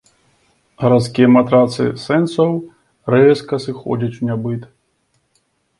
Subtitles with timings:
[0.83, 2.51] Гарадскія матрыцы сэнсаў
[3.17, 4.61] рэзка сыходзяць у нябыт.